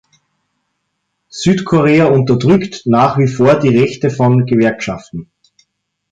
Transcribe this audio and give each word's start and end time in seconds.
Südkorea 1.29 2.05
unterdrückt 2.07 2.87
nach 2.87 3.19
wie 3.19 3.27
vor 3.27 3.59
die 3.59 3.77
Rechte 3.77 4.09
von 4.09 4.47
Gewerkschaften. 4.47 5.29